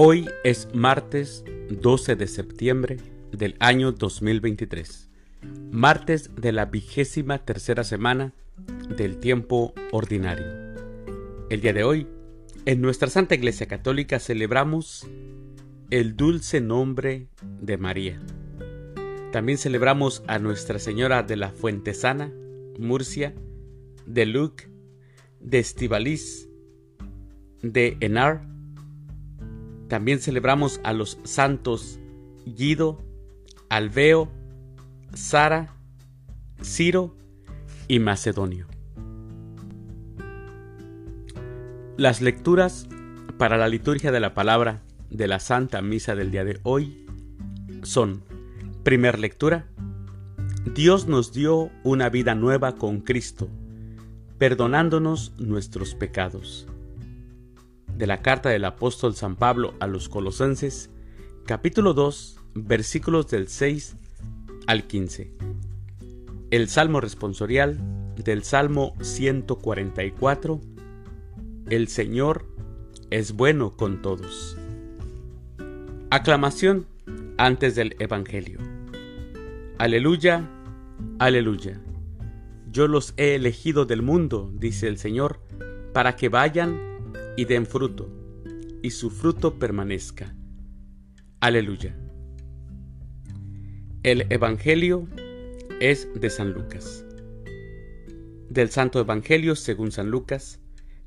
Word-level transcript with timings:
Hoy 0.00 0.30
es 0.44 0.68
martes 0.72 1.44
12 1.70 2.14
de 2.14 2.28
septiembre 2.28 2.98
del 3.32 3.56
año 3.58 3.90
2023, 3.90 5.10
martes 5.72 6.30
de 6.36 6.52
la 6.52 6.66
vigésima 6.66 7.38
tercera 7.38 7.82
semana 7.82 8.32
del 8.96 9.18
tiempo 9.18 9.74
ordinario. 9.90 10.46
El 11.50 11.60
día 11.62 11.72
de 11.72 11.82
hoy, 11.82 12.06
en 12.64 12.80
nuestra 12.80 13.10
Santa 13.10 13.34
Iglesia 13.34 13.66
Católica 13.66 14.20
celebramos 14.20 15.04
el 15.90 16.14
dulce 16.14 16.60
nombre 16.60 17.26
de 17.60 17.76
María. 17.76 18.20
También 19.32 19.58
celebramos 19.58 20.22
a 20.28 20.38
Nuestra 20.38 20.78
Señora 20.78 21.24
de 21.24 21.34
la 21.34 21.50
Fuente 21.50 21.92
Sana, 21.92 22.32
Murcia, 22.78 23.34
de 24.06 24.26
Luc, 24.26 24.62
de 25.40 25.58
Estivalis, 25.58 26.48
de 27.62 27.96
Enar, 27.98 28.57
también 29.88 30.20
celebramos 30.20 30.80
a 30.84 30.92
los 30.92 31.18
santos 31.24 31.98
Guido, 32.46 33.02
Alveo, 33.68 34.28
Sara, 35.14 35.74
Ciro 36.62 37.16
y 37.88 37.98
Macedonio. 37.98 38.66
Las 41.96 42.20
lecturas 42.20 42.86
para 43.38 43.56
la 43.56 43.68
liturgia 43.68 44.12
de 44.12 44.20
la 44.20 44.34
palabra 44.34 44.82
de 45.10 45.26
la 45.26 45.40
Santa 45.40 45.82
Misa 45.82 46.14
del 46.14 46.30
día 46.30 46.44
de 46.44 46.60
hoy 46.62 47.06
son, 47.82 48.22
primer 48.84 49.18
lectura, 49.18 49.66
Dios 50.74 51.06
nos 51.08 51.32
dio 51.32 51.70
una 51.82 52.08
vida 52.10 52.34
nueva 52.34 52.76
con 52.76 53.00
Cristo, 53.00 53.48
perdonándonos 54.38 55.32
nuestros 55.38 55.94
pecados 55.94 56.68
de 57.98 58.06
la 58.06 58.22
carta 58.22 58.48
del 58.48 58.64
apóstol 58.64 59.16
San 59.16 59.34
Pablo 59.34 59.74
a 59.80 59.88
los 59.88 60.08
Colosenses, 60.08 60.88
capítulo 61.44 61.94
2, 61.94 62.38
versículos 62.54 63.26
del 63.26 63.48
6 63.48 63.96
al 64.68 64.84
15. 64.84 65.32
El 66.52 66.68
Salmo 66.68 67.00
responsorial 67.00 67.76
del 68.14 68.44
Salmo 68.44 68.94
144. 69.00 70.60
El 71.70 71.88
Señor 71.88 72.46
es 73.10 73.32
bueno 73.32 73.76
con 73.76 74.00
todos. 74.00 74.56
Aclamación 76.10 76.86
antes 77.36 77.74
del 77.74 77.96
Evangelio. 77.98 78.60
Aleluya, 79.78 80.48
aleluya. 81.18 81.80
Yo 82.70 82.86
los 82.86 83.12
he 83.16 83.34
elegido 83.34 83.86
del 83.86 84.02
mundo, 84.02 84.52
dice 84.54 84.86
el 84.86 84.98
Señor, 84.98 85.40
para 85.92 86.14
que 86.14 86.28
vayan 86.28 86.87
y 87.38 87.44
den 87.44 87.66
fruto, 87.66 88.10
y 88.82 88.90
su 88.90 89.10
fruto 89.10 89.60
permanezca. 89.60 90.34
Aleluya. 91.38 91.96
El 94.02 94.26
Evangelio 94.28 95.06
es 95.78 96.08
de 96.20 96.30
San 96.30 96.50
Lucas. 96.50 97.04
Del 98.50 98.70
Santo 98.70 98.98
Evangelio 98.98 99.54
según 99.54 99.92
San 99.92 100.10
Lucas, 100.10 100.58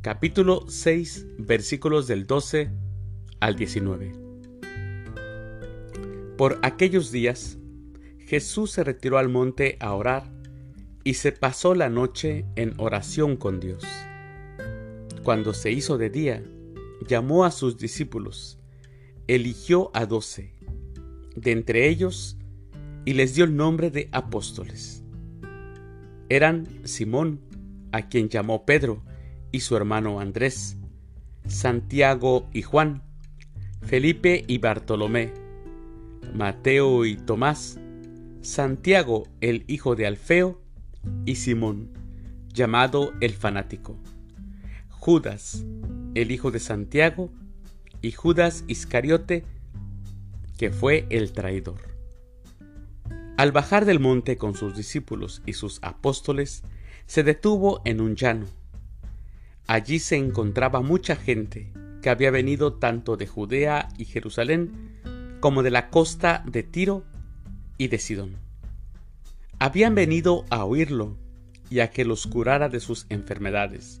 capítulo 0.00 0.64
6, 0.66 1.26
versículos 1.40 2.06
del 2.06 2.26
12 2.26 2.70
al 3.40 3.56
19. 3.56 4.12
Por 6.38 6.58
aquellos 6.62 7.12
días, 7.12 7.58
Jesús 8.20 8.70
se 8.70 8.82
retiró 8.82 9.18
al 9.18 9.28
monte 9.28 9.76
a 9.78 9.92
orar 9.92 10.32
y 11.04 11.14
se 11.14 11.32
pasó 11.32 11.74
la 11.74 11.90
noche 11.90 12.46
en 12.56 12.72
oración 12.78 13.36
con 13.36 13.60
Dios. 13.60 13.84
Cuando 15.24 15.54
se 15.54 15.72
hizo 15.72 15.96
de 15.96 16.10
día, 16.10 16.44
llamó 17.08 17.46
a 17.46 17.50
sus 17.50 17.78
discípulos, 17.78 18.58
eligió 19.26 19.90
a 19.94 20.04
doce, 20.04 20.52
de 21.34 21.52
entre 21.52 21.88
ellos, 21.88 22.36
y 23.06 23.14
les 23.14 23.34
dio 23.34 23.46
el 23.46 23.56
nombre 23.56 23.90
de 23.90 24.10
apóstoles. 24.12 25.02
Eran 26.28 26.68
Simón, 26.84 27.40
a 27.90 28.06
quien 28.10 28.28
llamó 28.28 28.66
Pedro, 28.66 29.02
y 29.50 29.60
su 29.60 29.74
hermano 29.78 30.20
Andrés, 30.20 30.76
Santiago 31.46 32.46
y 32.52 32.60
Juan, 32.60 33.02
Felipe 33.80 34.44
y 34.46 34.58
Bartolomé, 34.58 35.32
Mateo 36.34 37.06
y 37.06 37.16
Tomás, 37.16 37.80
Santiago 38.42 39.26
el 39.40 39.64
hijo 39.68 39.96
de 39.96 40.06
Alfeo, 40.06 40.60
y 41.24 41.36
Simón, 41.36 41.88
llamado 42.52 43.14
el 43.22 43.32
fanático. 43.32 43.96
Judas, 45.04 45.62
el 46.14 46.30
hijo 46.30 46.50
de 46.50 46.58
Santiago, 46.58 47.30
y 48.00 48.12
Judas 48.12 48.64
Iscariote, 48.68 49.44
que 50.56 50.70
fue 50.70 51.06
el 51.10 51.32
traidor. 51.32 51.76
Al 53.36 53.52
bajar 53.52 53.84
del 53.84 54.00
monte 54.00 54.38
con 54.38 54.54
sus 54.54 54.74
discípulos 54.74 55.42
y 55.44 55.52
sus 55.52 55.78
apóstoles, 55.82 56.62
se 57.04 57.22
detuvo 57.22 57.82
en 57.84 58.00
un 58.00 58.16
llano. 58.16 58.46
Allí 59.66 59.98
se 59.98 60.16
encontraba 60.16 60.80
mucha 60.80 61.16
gente 61.16 61.70
que 62.00 62.08
había 62.08 62.30
venido 62.30 62.72
tanto 62.72 63.18
de 63.18 63.26
Judea 63.26 63.90
y 63.98 64.06
Jerusalén 64.06 64.96
como 65.40 65.62
de 65.62 65.70
la 65.70 65.90
costa 65.90 66.42
de 66.46 66.62
Tiro 66.62 67.04
y 67.76 67.88
de 67.88 67.98
Sidón. 67.98 68.36
Habían 69.58 69.94
venido 69.94 70.46
a 70.48 70.64
oírlo 70.64 71.18
y 71.68 71.80
a 71.80 71.90
que 71.90 72.06
los 72.06 72.26
curara 72.26 72.70
de 72.70 72.80
sus 72.80 73.04
enfermedades 73.10 74.00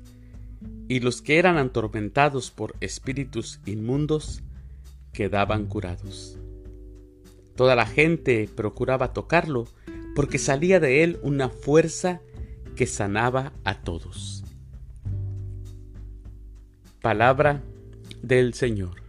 y 0.88 1.00
los 1.00 1.22
que 1.22 1.38
eran 1.38 1.56
atormentados 1.56 2.50
por 2.50 2.74
espíritus 2.80 3.60
inmundos 3.66 4.42
quedaban 5.12 5.66
curados. 5.66 6.38
Toda 7.56 7.76
la 7.76 7.86
gente 7.86 8.48
procuraba 8.54 9.12
tocarlo 9.12 9.66
porque 10.14 10.38
salía 10.38 10.80
de 10.80 11.02
él 11.02 11.18
una 11.22 11.48
fuerza 11.48 12.20
que 12.76 12.86
sanaba 12.86 13.52
a 13.64 13.82
todos. 13.82 14.44
Palabra 17.00 17.62
del 18.22 18.54
Señor. 18.54 19.02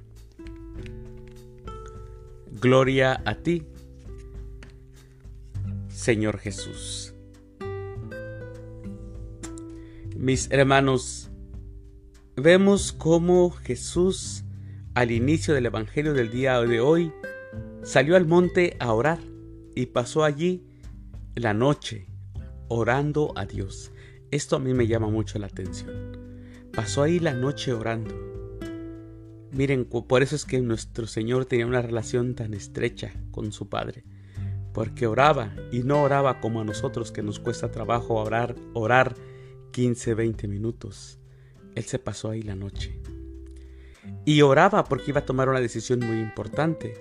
Gloria 2.61 3.21
a 3.25 3.35
ti, 3.35 3.63
Señor 5.89 6.39
Jesús. 6.39 7.13
Mis 10.15 10.49
hermanos, 10.51 11.29
vemos 12.35 12.91
cómo 12.91 13.51
Jesús 13.51 14.43
al 14.93 15.11
inicio 15.11 15.53
del 15.53 15.67
Evangelio 15.67 16.13
del 16.13 16.31
día 16.31 16.59
de 16.61 16.81
hoy 16.81 17.13
salió 17.83 18.15
al 18.15 18.25
monte 18.25 18.75
a 18.79 18.93
orar 18.93 19.19
y 19.73 19.87
pasó 19.87 20.23
allí 20.23 20.65
la 21.35 21.53
noche 21.53 22.07
orando 22.67 23.31
a 23.37 23.45
Dios. 23.45 23.91
Esto 24.31 24.57
a 24.57 24.59
mí 24.59 24.73
me 24.73 24.87
llama 24.87 25.07
mucho 25.07 25.39
la 25.39 25.47
atención. 25.47 26.17
Pasó 26.73 27.03
ahí 27.03 27.19
la 27.19 27.33
noche 27.33 27.71
orando. 27.71 28.13
Miren, 29.51 29.85
por 29.85 30.21
eso 30.21 30.35
es 30.35 30.43
que 30.43 30.59
nuestro 30.59 31.07
Señor 31.07 31.45
tenía 31.45 31.65
una 31.65 31.81
relación 31.81 32.35
tan 32.35 32.53
estrecha 32.53 33.13
con 33.31 33.53
su 33.53 33.69
Padre. 33.69 34.03
Porque 34.73 35.07
oraba 35.07 35.53
y 35.71 35.83
no 35.83 36.03
oraba 36.03 36.41
como 36.41 36.59
a 36.59 36.65
nosotros 36.65 37.13
que 37.13 37.23
nos 37.23 37.39
cuesta 37.39 37.71
trabajo 37.71 38.15
orar, 38.15 38.55
orar 38.73 39.15
15, 39.71 40.15
20 40.15 40.47
minutos 40.49 41.19
él 41.75 41.83
se 41.83 41.99
pasó 41.99 42.29
ahí 42.29 42.41
la 42.41 42.55
noche. 42.55 42.97
Y 44.25 44.41
oraba 44.41 44.85
porque 44.85 45.11
iba 45.11 45.19
a 45.19 45.25
tomar 45.25 45.49
una 45.49 45.59
decisión 45.59 45.99
muy 45.99 46.19
importante. 46.19 46.93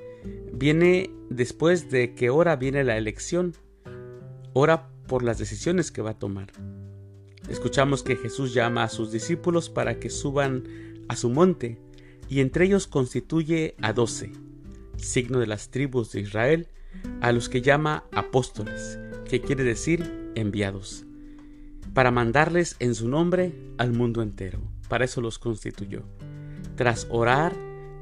Viene 0.52 1.10
después 1.30 1.90
de 1.90 2.14
que 2.14 2.30
ora 2.30 2.56
viene 2.56 2.84
la 2.84 2.96
elección. 2.96 3.54
Ora 4.52 4.88
por 5.06 5.22
las 5.22 5.38
decisiones 5.38 5.90
que 5.90 6.02
va 6.02 6.10
a 6.10 6.18
tomar. 6.18 6.52
Escuchamos 7.48 8.02
que 8.02 8.16
Jesús 8.16 8.54
llama 8.54 8.84
a 8.84 8.88
sus 8.88 9.12
discípulos 9.12 9.70
para 9.70 9.98
que 9.98 10.10
suban 10.10 10.64
a 11.08 11.16
su 11.16 11.28
monte 11.28 11.78
y 12.28 12.40
entre 12.40 12.64
ellos 12.64 12.86
constituye 12.86 13.76
a 13.82 13.92
doce, 13.92 14.32
signo 14.96 15.38
de 15.38 15.46
las 15.46 15.70
tribus 15.70 16.10
de 16.12 16.20
Israel, 16.20 16.68
a 17.20 17.32
los 17.32 17.50
que 17.50 17.60
llama 17.60 18.04
apóstoles, 18.12 18.98
que 19.28 19.42
quiere 19.42 19.62
decir 19.62 20.32
enviados 20.34 21.04
para 21.94 22.10
mandarles 22.10 22.76
en 22.80 22.94
su 22.94 23.08
nombre 23.08 23.54
al 23.78 23.92
mundo 23.92 24.20
entero. 24.20 24.60
Para 24.88 25.04
eso 25.04 25.20
los 25.20 25.38
constituyó. 25.38 26.02
Tras 26.76 27.06
orar 27.10 27.54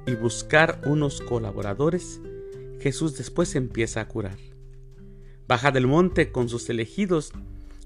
y 0.07 0.15
buscar 0.15 0.81
unos 0.85 1.21
colaboradores, 1.21 2.21
Jesús 2.81 3.17
después 3.17 3.55
empieza 3.55 4.01
a 4.01 4.09
curar. 4.09 4.39
Baja 5.47 5.71
del 5.71 5.87
monte 5.87 6.33
con 6.33 6.49
sus 6.49 6.69
elegidos 6.71 7.33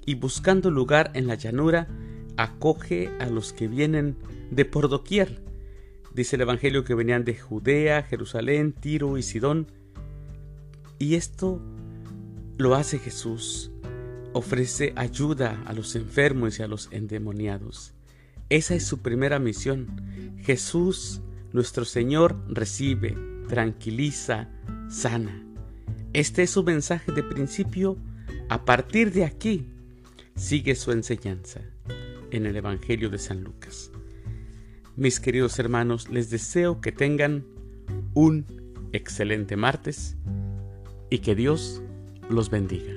y 0.05 0.15
buscando 0.15 0.71
lugar 0.71 1.11
en 1.15 1.27
la 1.27 1.35
llanura, 1.35 1.89
acoge 2.37 3.11
a 3.19 3.27
los 3.27 3.53
que 3.53 3.69
vienen 3.69 4.17
de 4.51 4.65
por 4.65 4.89
doquier. 4.89 5.43
Dice 6.15 6.37
el 6.37 6.43
Evangelio 6.43 6.85
que 6.85 6.95
venían 6.95 7.25
de 7.25 7.37
Judea, 7.37 8.03
Jerusalén, 8.03 8.73
Tiro 8.73 9.19
y 9.19 9.23
Sidón. 9.23 9.67
Y 10.99 11.17
esto 11.17 11.61
lo 12.57 12.75
hace 12.75 12.99
Jesús 12.99 13.71
ofrece 14.37 14.93
ayuda 14.97 15.63
a 15.65 15.73
los 15.73 15.97
enfermos 15.97 16.59
y 16.59 16.63
a 16.63 16.69
los 16.69 16.89
endemoniados. 16.93 17.95
Esa 18.49 18.75
es 18.75 18.85
su 18.85 19.03
primera 19.03 19.39
misión. 19.39 19.87
Jesús 20.43 21.21
nuestro 21.53 21.85
Señor 21.85 22.37
recibe, 22.49 23.17
tranquiliza, 23.49 24.49
sana. 24.89 25.43
Este 26.13 26.45
es 26.45 26.51
su 26.51 26.63
mensaje 26.63 27.13
de 27.13 27.23
principio. 27.23 27.97
A 28.49 28.65
partir 28.65 29.13
de 29.13 29.25
aquí, 29.25 29.67
sigue 30.37 30.75
su 30.75 30.93
enseñanza 30.93 31.61
en 32.31 32.47
el 32.47 32.57
Evangelio 32.57 33.11
de 33.11 33.19
San 33.19 33.43
Lucas. 33.43 33.91
Mis 34.97 35.19
queridos 35.19 35.59
hermanos, 35.59 36.09
les 36.09 36.31
deseo 36.31 36.81
que 36.81 36.93
tengan 36.93 37.45
un 38.15 38.47
excelente 38.93 39.57
martes 39.57 40.17
y 41.11 41.19
que 41.19 41.35
Dios 41.35 41.83
los 42.31 42.51
bendiga. 42.51 42.95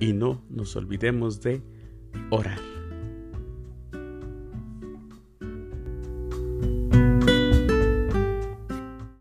Y 0.00 0.12
no 0.12 0.42
nos 0.48 0.74
olvidemos 0.74 1.40
de 1.40 1.62
orar. 2.30 2.81